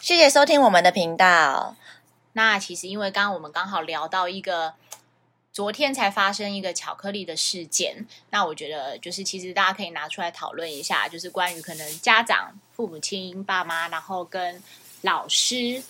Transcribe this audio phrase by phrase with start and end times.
[0.00, 1.76] 谢谢收听我们的频道。
[2.34, 4.74] 那其实因为刚刚我们刚好聊到一个
[5.52, 14.60] 昨天才发生一个巧克力的事件，那我觉得就是其实大家可以拿出来讨论一下，就是关于可能家长、父母亲、爸妈，然后跟
[15.02, 15.82] 老师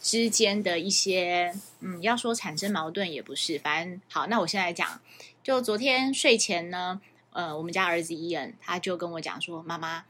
[0.00, 5.00] 之间的一些，嗯，要说产生矛盾也不是，反正好，那我现在讲，
[5.42, 7.00] 就昨天睡前呢，
[7.32, 10.04] 呃，我们家儿子伊恩他就跟我讲说，妈妈。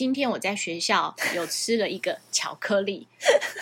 [0.00, 3.06] 今天我在学校有吃了一个巧克力，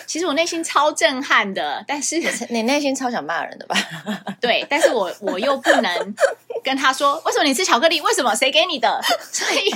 [0.07, 2.15] 其实我内心超震撼的，但是
[2.49, 3.75] 你内心超想骂人的吧？
[4.39, 6.15] 对，但是我我又不能
[6.63, 7.99] 跟他说，为什么你吃巧克力？
[7.99, 8.33] 为什么？
[8.33, 9.01] 谁给你的？
[9.33, 9.69] 所以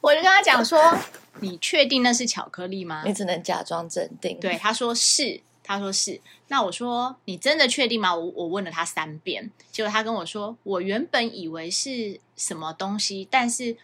[0.00, 0.92] 我就跟他讲说，
[1.38, 3.04] 你确定那是巧克力吗？
[3.06, 4.36] 你只能假装镇定。
[4.40, 6.20] 对，他说是，他说是。
[6.48, 8.12] 那我说你真的确定吗？
[8.12, 13.76] 我我问了他三遍，结果他跟我说，我原本以为是什么东西，但是。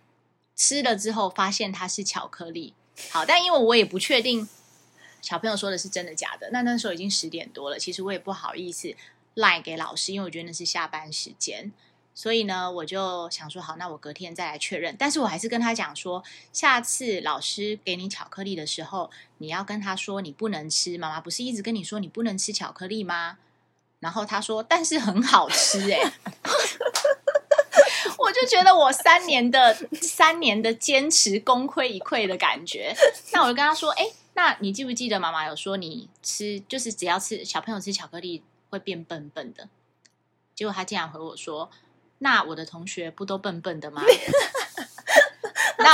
[0.65, 2.73] 吃了之后发现它是巧克力，
[3.11, 4.49] 好，但因为我也不确定
[5.21, 8.95] 小朋友说的是真的假的，那那时候已经十点多了，其实我也不好意思
[9.35, 11.73] 赖给老师，因为我觉得那是下班时间，
[12.15, 23.39] 所以呢，我就想说好，那我隔天再来确认，但是我还是跟他讲说，下次老师给你巧克力的时候，你要跟他说你不能吃，妈妈不是一直跟你说你不能吃巧克力吗？
[23.99, 26.13] 然后他说，但是很好吃，哎。
[28.43, 32.95] 就觉得我三年的 三年的坚持功亏一篑的感觉。
[33.33, 34.05] 那我就跟他说：“哎，
[34.35, 39.69] 那你记不记得妈妈有说你吃就是只要吃小朋友吃巧克力会变笨笨的？”
[40.55, 41.71] 结果他竟然和我说
[42.19, 44.03] ：“那我的同学不都笨笨的吗？”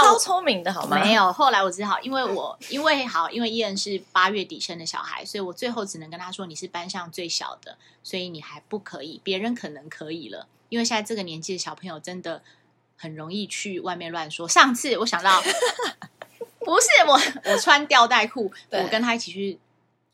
[0.03, 0.99] 那超聪明的好吗？
[1.03, 1.33] 没有。
[1.33, 12.43] 后来我只好因为我因为好因为伊恩是八月底生的小孩，所以我最后只能跟他说：“你是班上最小的，所以你还不可以，别人可能可以了。”因为现在这个年纪的小朋友真的
[12.97, 14.47] 很容易去外面乱说。
[14.49, 15.41] 上次我想到，
[16.61, 17.19] 不是我，
[17.51, 19.59] 我穿吊带裤，我跟他一起去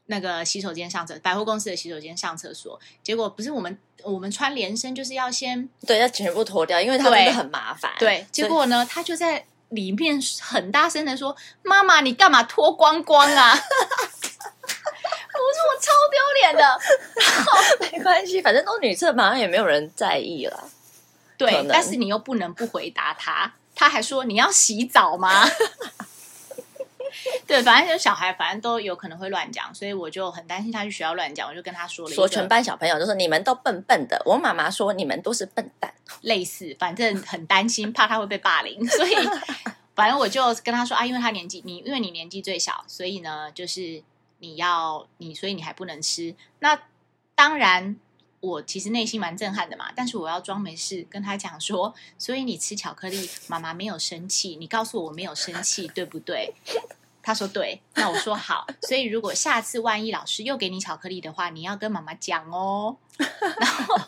[0.07, 2.79] 那个洗手间上厕，百货公司的洗手间上厕所。
[3.03, 7.91] 结果不是我们，我们穿连身就是要先对，要全部脱掉，因为他真的很麻烦。
[7.99, 9.45] 对，结果呢，他就在
[9.75, 13.55] 里面很大声的说：“妈妈，你干嘛脱光光啊？”
[15.35, 16.81] 不是我超丢脸的，
[17.93, 20.65] 没关系，反正都女厕，马上也没有人在意了。
[21.37, 25.45] 对，但是你又不能不回答他，他还说你要洗澡吗？
[27.47, 35.93] 对，反正就小孩，反正都有可能会乱讲，所以我就很担心他去学校乱讲，我就跟他说了，说全班小朋友都说你们都笨笨的，我妈妈说你们都是笨蛋，
[36.23, 39.15] 类似，反正很担心，怕他会被霸凌，所以
[39.95, 44.03] 反正我就跟他说啊，因为他年纪你，因为你年纪最小，所以呢，就是。
[44.41, 46.35] 你要你，所以你还不能吃。
[46.59, 46.79] 那
[47.35, 47.97] 当然，
[48.41, 49.91] 我其实内心蛮震撼的嘛。
[49.97, 54.57] 但是我要装没事，跟他讲说，所以你吃巧克力，妈妈没有生气。
[54.57, 56.53] 你告诉我我没有生气，对不对？
[57.25, 57.81] 他说对。
[57.95, 58.65] 那我说好。
[58.83, 62.97] 所以如果下次万一老师又给你巧克力的话，你要跟妈妈讲哦。
[63.19, 63.99] 然后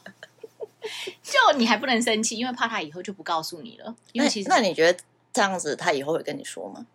[1.23, 3.95] 就你还不能生气，因为怕他以后就不告诉你了。
[4.13, 4.99] 因为其实那你觉得
[5.33, 6.87] 这样子，他以后会跟你说吗？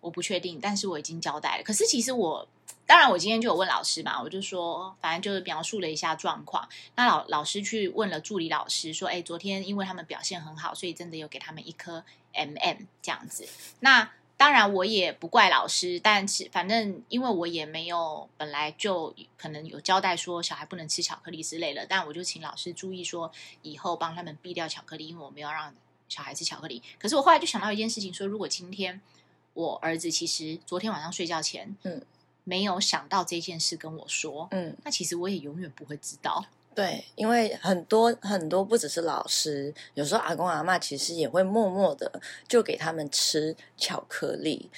[0.00, 1.62] 我不确定，但是我已经交代了。
[1.62, 2.46] 可是其实我。
[2.86, 6.66] 当然，我今天就有问老师嘛，我就说，反正就是描述了一下状况。
[6.96, 12.02] 那老老师去问了助理老师，说，哎，昨天因为他们表现很好，所以真的有给他们一颗
[12.32, 13.46] M M 这样子。
[13.80, 25.74] 那当然我也不怪老师，但是反正因为我也没有本来就可能有交代说小孩不能吃巧克力之类的，但我就请老师注意说，以后帮他们避掉巧克力，因为我没有让
[26.08, 26.82] 小孩吃巧克力。
[26.98, 28.98] 可是我后来就想到一件事情，说如果今天
[29.52, 32.00] 我儿子其实昨天晚上睡觉前，嗯。
[32.44, 36.46] 没有想到这件事跟我说，嗯，那其实我也永远不会知道。
[36.78, 44.70] 对，因为很多很多不只是老师，有时候阿公阿妈其实也会默默的就给他们吃巧克力。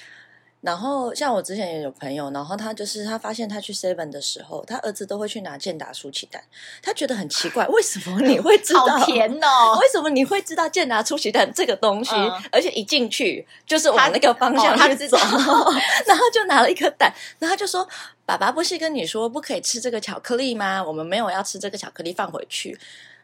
[0.61, 6.43] 然后像我之前也有朋友，然后他就是他发现他去 Seven 的时候，他儿子都会去拿健达出奇蛋，
[6.83, 8.85] 他觉得很奇怪，为什么你会知道？
[8.85, 9.77] 好甜哦！
[9.81, 12.11] 为什么你会知道健达出奇蛋这个东西？
[12.51, 17.87] 而且一进去就是往那个方向去走，然后就拿了一颗蛋，然后就说
[18.23, 20.83] ：“爸爸不是跟你说不可以吃这个巧克力吗？
[20.83, 22.77] 我们没有要吃这个巧克力，放回去。”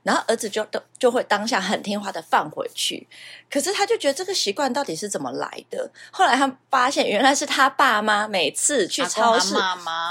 [0.08, 3.06] 然后儿子就都就会当下很听话的放回去，
[3.52, 5.92] 可是他就觉得这个习惯到底是怎么来的？
[6.12, 9.54] 后来他发现原来是他爸妈每次去超市，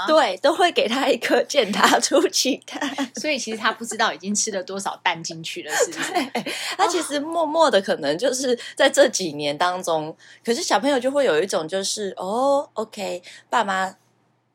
[0.05, 2.79] 对，都会给他一颗健达出奇蛋，
[3.19, 6.13] 所以其实他不知道已经吃了多少蛋进去了，是不是？
[6.77, 10.15] 他其实默默的可能就是在这几年当中，
[10.45, 13.95] 可是小朋友就会有一种就是哦，OK，爸妈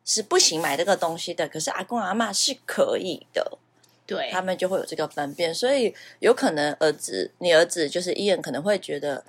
[0.05, 3.59] 是不行买这个东西的，可是阿公阿妈是可以的。
[4.15, 9.25] 对，他们就会有这个分辨，所以有可能儿子，你儿子就是伊恩可能会觉得，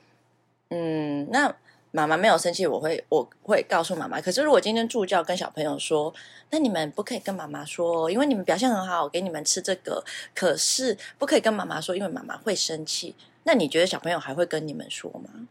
[0.69, 1.55] 嗯，那
[1.91, 4.19] 妈妈没有生气，我会我会告诉妈妈。
[4.19, 6.11] 可是如果今天助教跟小朋友说，
[6.49, 10.03] 那你们不可以跟妈妈说，因为你们表现很好，我给你们吃这个。
[10.33, 13.15] 可是不可以跟妈妈说，因为妈妈会生气。
[13.43, 15.47] 那你觉得小朋友还会跟你们说吗？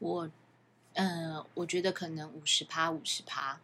[0.00, 0.28] 我，
[0.94, 3.60] 嗯，我觉得可能五十趴五十趴，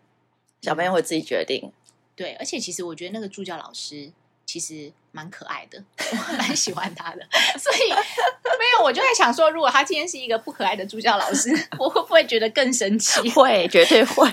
[0.63, 1.73] 小朋友会自己决定。
[2.15, 4.13] 对，而且其实我觉得那个助教老师。
[4.53, 7.25] 其实蛮可爱的， 我蛮喜欢他的，
[7.57, 13.21] 所以没有我就在想说，如果他今天是一个不可爱的助教老师， 我会不会觉得更生气？
[13.31, 14.29] 会，绝对会。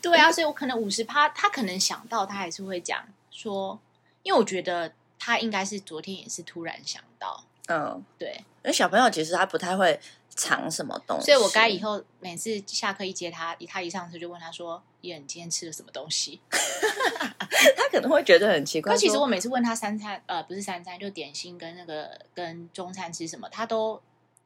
[0.00, 3.76] 对啊，所以我可能五十趴，他可能想到，他还是会讲说，
[4.22, 8.32] 因为我觉得他应该是昨天也是突然想到，嗯，对，
[8.62, 10.00] 因为小朋友其实他不太会。
[10.38, 11.24] 藏什么东西？
[11.24, 16.38] 所以我该以后每次下课一接他，他一上车就问他说：“耶，你今天吃了什么东西？”
[17.74, 18.92] 他可能会觉得很奇怪。
[18.92, 23.98] 可其实我每次问他三餐，呃，不是三餐，就点心跟那个跟中餐吃什么，他都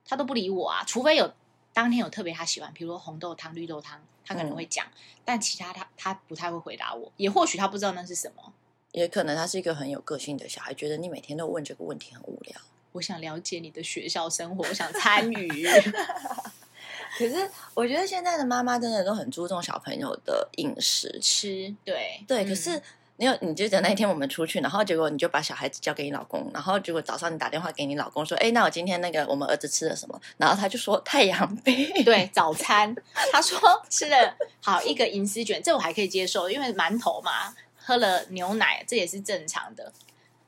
[0.04, 0.84] 他都不理我啊。
[0.86, 1.34] 除非有
[1.72, 4.86] 当天有特别他喜欢，比如说红豆汤、绿豆汤，他可能会讲。
[5.24, 8.52] 但其他他他不太会回答我，也或许他不知道那是什么，
[8.92, 12.54] 也可能他是一个很有个性的小孩，觉得你每天都问这个问题很无聊。
[12.92, 15.66] 我想了解你的学校生活，我想参与。
[17.18, 22.44] 可是我觉得现在的妈妈真的都很注重小朋友的饮食吃，对对。
[22.44, 22.80] 可是
[23.16, 32.94] 你有，你记得那一天我们出去，然后结果你就把小孩子交给你老公，然后结果早上你打电话给你老公说：“哎，那我今天那个我们儿子吃了什么？”然后他就说：“太阳饼。”对，早餐
[33.30, 33.58] 他说
[33.90, 39.92] 吃了好一个银丝卷，这我还可以接受，因为馒头嘛，喝了牛奶这也是正常的。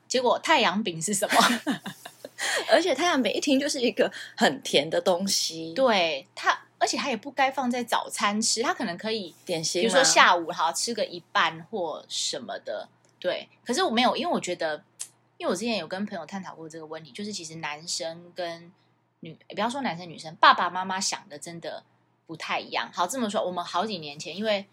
[0.07, 1.35] 结果太阳饼是什么？
[2.69, 12.87] 而且太阳饼一听就是一个很甜的东西，对它，而且它也不该放在早餐吃，它可能可以点心，比如说下午好吃个一半或什么的，
[13.19, 13.47] 对。
[13.63, 14.83] 可是我没有，因为我觉得，
[15.37, 18.71] 因为我之前有跟朋友探讨过这个问题，就是其实男生跟
[19.21, 21.83] 女，不要说男生女生，爸爸妈妈想的真的
[22.25, 22.89] 不太一样。
[22.93, 24.65] 好，这么说，我们好几年前，因为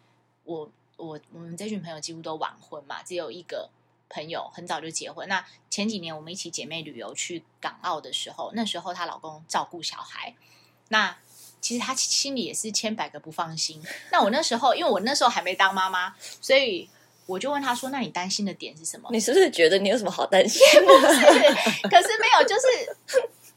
[0.45, 3.71] 我我我们这群朋友几乎都晚婚嘛，只有一个。
[4.11, 5.27] 朋友很早就结婚。
[5.29, 10.35] 那前几年我们一起姐妹旅游去港澳的时候，那时候她老公照顾小孩，
[10.89, 11.17] 那
[11.61, 13.83] 其实她心里也是千百个不放心。
[14.11, 16.91] 那我那时候，因为我那时候还没当妈妈，所以
[17.27, 20.61] 我就问她说：“那你担心的点是什么？”你是不是觉得你有什么好担心？
[20.85, 22.67] 不是，可是没有，就是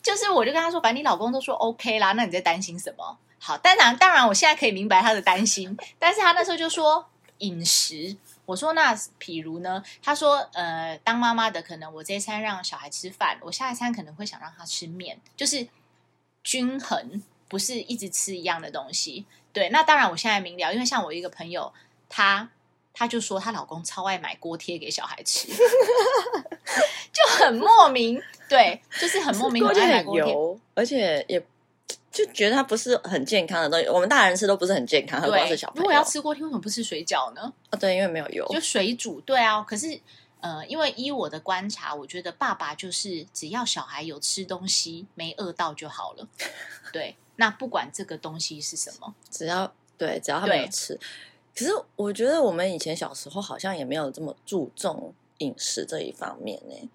[0.03, 7.09] 就是，我就跟她说：“反正你老公都说 OK 啦，那你在担心什么？”好，当然，当然，我现在可以明白她的担心，但是她那时候就说
[7.39, 8.15] 饮食。
[8.45, 9.81] 我说那譬如呢？
[10.01, 15.67] 他说呃，当妈妈的可能我这一餐让小孩吃饭，我下一餐可能会想让他吃面，就是
[16.43, 19.25] 均衡，不是一直吃一样的东西。
[19.53, 21.71] 对，那当然我现在明了，因为像我一个朋友，
[22.09, 22.49] 她
[22.93, 25.47] 她就说她老公超爱买锅贴给小孩吃，
[27.13, 30.35] 就很莫名，对，就是很莫名，爱买锅贴，
[30.73, 31.41] 而且也。
[32.13, 35.81] 就觉得它不是很健康的东西，我们大人吃都不是很健康，何况是小朋友。
[35.81, 37.51] 如果要吃锅贴，为什么不吃水饺呢？
[37.71, 39.19] 啊，对，因为没有油，就水煮。
[39.21, 39.99] 对啊，可是
[40.39, 46.27] 呃，因为依我的观察，我觉得爸爸就是只要小孩有吃东西，没饿到就好了。
[46.93, 50.99] 对，那不管这个东西是什么，只要对，只要他没有吃。
[51.57, 56.89] 可是我觉得我们以前小时候好像也没有这么注重饮食这一方面呢。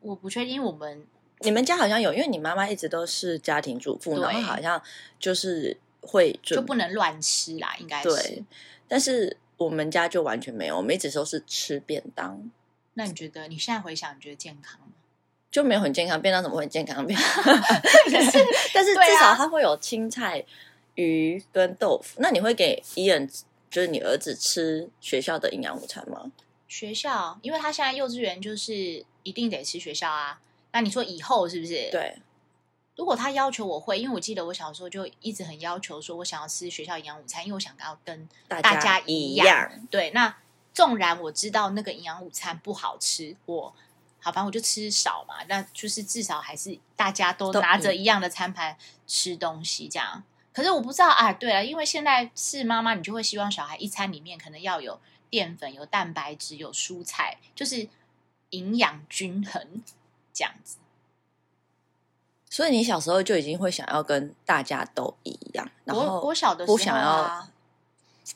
[0.00, 1.06] 我不确定我们。
[1.40, 4.82] 你们家好像有，因为你妈妈一直都是家庭主妇，然后好像
[5.18, 8.42] 就是会就不能乱吃啦，应该是。
[8.88, 12.50] 但是我们家就完全没有，我们一直都是吃便当。
[12.94, 14.86] 那你觉得你现在回想，你觉得健康吗？
[15.50, 17.06] 就没有很健康，便当怎么会健康？
[17.06, 17.44] 便当，
[18.72, 20.44] 但是至少它会有青菜、
[20.94, 22.20] 鱼跟豆腐。
[22.20, 23.28] 那你会给伊恩，
[23.70, 26.32] 就是你儿子吃学校的营养午餐吗？
[26.68, 30.40] 学校，因为他现在幼稚园就是一定得吃学校啊。
[30.76, 31.88] 那你说以后是不是？
[31.90, 32.18] 对，
[32.96, 39.70] 如果他要求我会，因为我记得我小时候就一直很要求说，我想要吃学校营养午餐，因为我想要跟大家一样。
[39.90, 40.36] 对，那
[40.74, 43.74] 纵然我知道那个营养午餐不好吃，我
[44.20, 45.36] 好，反正我就吃少嘛。
[45.48, 50.22] 那就是至少还是大家都拿着一样的餐盘吃东西，这样。
[50.52, 57.88] 可是我不知道啊，对啊，因为现在是妈妈，你就会希望小孩一餐里面可能要有淀粉、有蛋白质、有蔬菜，就是
[58.50, 59.82] 营养均衡。
[60.36, 60.76] 这样子，
[62.50, 65.66] 所以你小时候就已经会想要跟大家都一样。
[65.86, 67.48] 然后我小的时候，不想要。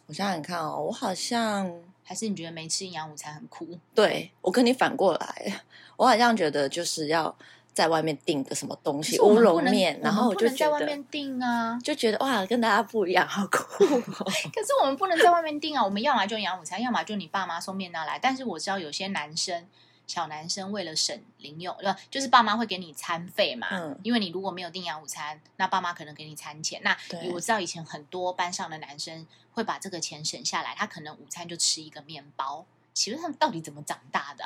[0.07, 1.69] 我想想看哦，我好像
[2.05, 3.67] 还是你觉得没吃营养午餐很酷？
[3.93, 5.61] 对我跟你反过来，
[5.97, 7.37] 我好像觉得就是要
[7.75, 13.85] 在外面订个什么东西乌龙面，然后我就在外面订啊，就觉得哇，跟大家不一样，好酷。
[13.85, 18.17] 可是我们不能在外面订啊，我们要么就营养午餐，要么就你爸妈送面那来。
[18.17, 19.67] 但是我知道有些男生。
[20.11, 26.81] 小男生为了省零用，呃，就是爸妈会给你餐费嘛，嗯，因为你如果没有订养午餐，那爸妈可能给你餐钱。
[26.83, 26.97] 那
[27.33, 32.67] 我知道以前很多班上的男生会把这个钱省下来，他可能午餐就吃一个面包。
[32.93, 34.45] 其实他们到底怎么长大的？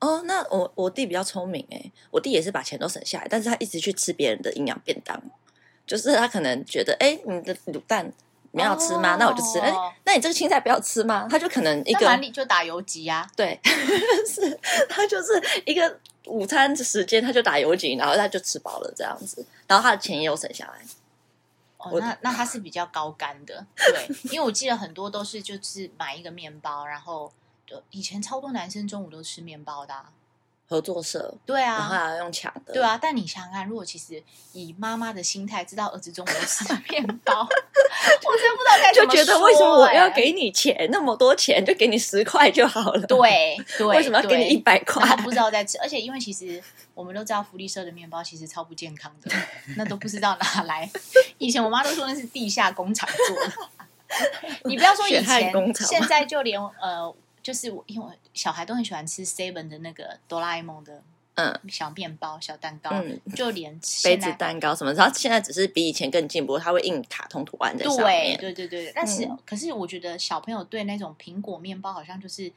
[0.00, 5.18] 哦，那我我弟比较聪明哎，我弟也是把钱都省下来，但是他一直去吃别人的营养便当，
[5.86, 8.12] 就是他可能觉得，哎，你的卤蛋。
[8.52, 9.16] 你要吃吗？
[9.18, 9.58] 那我就吃。
[9.58, 9.72] 哎，
[10.04, 11.26] 那你这个青菜不要吃吗？
[11.30, 13.28] 他就可能一个碗里就打游击呀。
[13.36, 13.60] 对，
[14.26, 20.82] 是他就是一个午餐时间，他就打游击，然后他就吃饱了这样子，然后他的钱也有省下来。
[21.78, 27.32] 哦，那那他是比较高干的， 对，因为我记得很多都是就是买一个面包，然后
[27.90, 29.94] 以前超多男生中午都吃面包的。
[30.70, 32.98] 合作社对啊，然后还要用抢的对啊。
[33.00, 34.22] 但你想想看，如果其实
[34.52, 43.06] 以妈妈的心态，知道儿子中午吃 面包， 我真不知道该就觉得为什么我要给你钱那么多钱，就给你十块就好了。
[43.06, 45.16] 对 对，为什么要给你一百块？
[45.24, 49.34] 不知道在吃，而且因为其实我们都知道福利社的面包其实超不健康的，
[49.76, 50.90] 那都不知道哪来。
[51.38, 53.52] 以前我妈都说那是地下工厂做的。
[54.64, 57.14] 你不要说以前，现在就连呃。
[57.48, 61.02] 就是我，因为小孩都很喜欢吃 Seven 的那个哆啦 A 梦的
[61.36, 63.72] 嗯小面包、小蛋糕，嗯就连
[64.04, 68.36] 杯子蛋糕什么，然后现在只是比以前更进步，它会印卡通图案在上面。
[68.38, 72.52] 对对对对，但是可是我觉得小朋友对那种苹果面包好像就是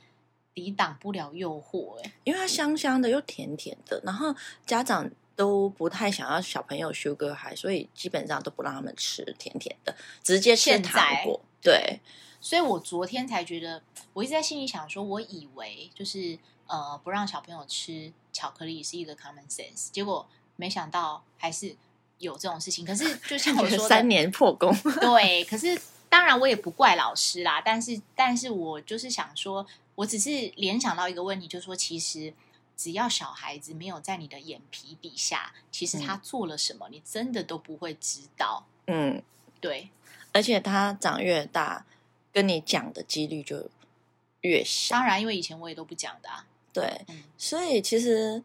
[0.53, 11.39] 抵挡不了诱惑，哎，因为它香香的又甜甜的，然后家长都不太想要小朋友 sugar high，所以基本上都不让他们吃甜甜的，直接吃糖果。
[11.61, 12.01] 对。
[12.41, 13.81] 所以我昨天才觉得，
[14.13, 21.75] 我一直在心里想说，我以为就是呃不让小朋友吃巧克力是一个 common sense，结果没想到还是
[22.17, 22.83] 有这种事情。
[22.83, 25.43] 可是就像我 说，三年破功，对。
[25.43, 25.79] 可是
[26.09, 32.33] 当然我也不怪老师啦，但是但是我就是想说，我只是联想到一个问题，就是说其实
[32.75, 38.65] 只要小孩子没有在你的眼皮底下，其实他做了什么，你真的都不会知道。
[38.87, 39.21] 嗯，
[39.59, 39.91] 对。
[40.33, 41.85] 而且他长越大。
[42.31, 43.69] 跟你讲的几率就
[44.41, 44.95] 越小。
[44.95, 46.47] 当然，因为以前我也都不讲的啊。
[46.73, 47.05] 对，
[47.37, 48.41] 所以其实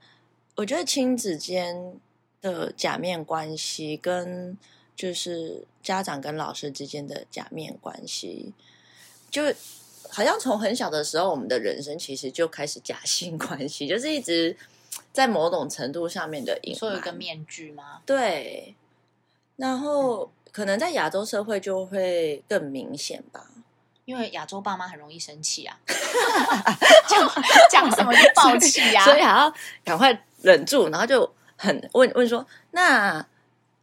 [0.57, 1.95] 我觉得亲子间
[2.41, 4.59] 的假面关系，跟
[4.97, 8.53] 就是家长跟老师之间的假面关系，
[9.31, 9.45] 就
[10.09, 14.57] 好像从很小的时候，我们的人生其实就开始假性关系，就是一直
[15.13, 18.03] 在某种程度上面的隐说有个面具吗？
[18.05, 18.75] 对。
[19.57, 23.51] 然后可能在亚洲社会就会更明显吧。
[24.07, 25.77] 因为亚洲爸妈很容易生气啊，
[27.09, 27.29] 讲
[27.69, 29.53] 讲什么就爆气呀，所以还要
[29.85, 33.27] 赶快忍住，然后就很问问说：“那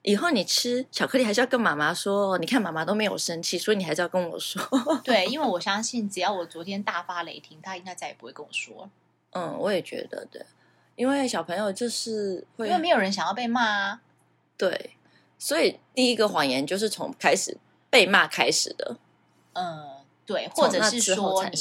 [0.01, 2.37] 以后你吃巧克力还是要跟妈妈说？
[2.37, 4.61] 你看妈妈都没有生气，所以你还是要跟我说。”
[5.03, 8.89] 对，因为我相信，只要我昨天大发雷霆，他应该再也不会跟我说。
[9.31, 10.45] 嗯，我也觉得对，
[10.95, 13.99] 因为小朋友就是因为没有人想要被骂啊。
[14.55, 14.95] 对，
[15.37, 17.57] 所以第一个谎言就是从开始
[17.89, 18.95] 被骂开始的。
[19.51, 19.89] 嗯。
[20.25, 21.57] 对，或者是说你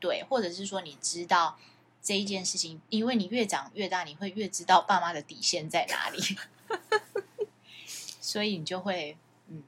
[0.00, 1.58] 对，或者是说你知道
[2.02, 6.36] 这一件事情，因为你越长越大，你会越知道爸妈的底线在哪里，
[8.20, 9.16] 所以你就会
[9.48, 9.62] 嗯，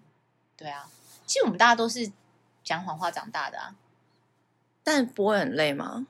[0.56, 0.88] 对啊。
[1.26, 2.10] 其实我们大家都是
[2.64, 3.74] 讲谎话长大的啊，
[4.82, 6.06] 但不会很累吗？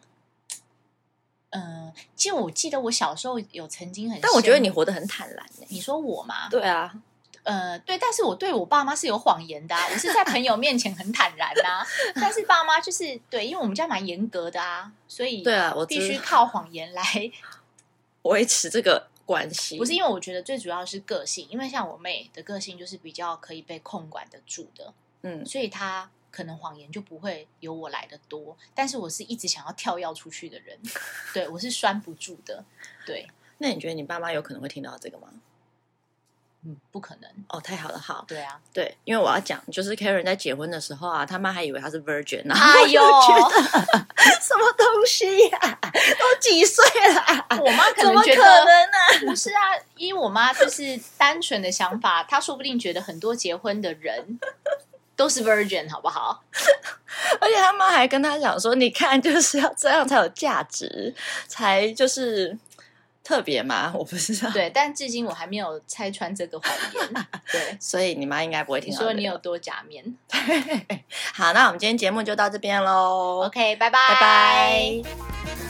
[1.51, 5.45] 嗯，其实我记得我小时候有曾经很，但我觉得你活得很坦然。
[5.69, 6.49] 你说我吗？
[6.51, 7.03] 对啊。
[7.49, 11.83] 呃，对，但是我对我爸妈是有谎言的，啊我是在朋友面前很坦然呐。
[12.15, 17.03] 但是爸妈就是对，因为我们家蛮严格的啊，所以对啊，我必须靠谎言来
[18.25, 19.79] 维持这个关系。
[19.79, 28.55] 不是因为我觉得最主要是个性，因为像我妹的个性就是比较可以被控管得住的，嗯，所以她可能谎言就不会由我来的多。
[28.75, 30.79] 但是我是一直想要跳跃出去的人，
[31.33, 32.63] 对我是拴不住的。
[33.07, 33.27] 对，
[33.57, 35.29] 那你觉得你爸妈有可能会听到这个吗？
[36.69, 37.59] 嗯，不可能哦！
[37.59, 42.53] 太好了，好，对啊，对，因为我要讲，就是 Karen 在结婚的时候啊，他妈还以为她是 Virgin 呢。
[42.61, 45.79] 哎呦，什么东西呀？
[46.19, 46.85] 都几岁
[47.15, 47.47] 了？
[47.59, 49.27] 我妈可能觉得呢？
[49.27, 54.39] 不是啊，因为我妈就是单纯的想法，她说不定觉得很多结婚的人
[55.17, 56.43] 都是 Virgin，好不好？
[57.41, 61.15] 而且他妈还跟他讲说：“你看，就是要这样才有价值，
[61.49, 62.59] 才就是。”
[63.29, 63.93] 特别吗？
[63.95, 64.51] 我不知道。
[64.53, 67.27] 对，但至今我还没有拆穿这个谎言。
[67.53, 68.91] 对， 所以你妈应该不会听。
[68.91, 70.03] 你说你有多假面？
[71.35, 73.45] 好，那我们今天节目就到这边喽。
[73.45, 75.68] OK，拜拜，拜拜。